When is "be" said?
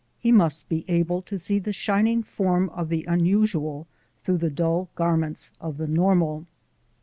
0.67-0.83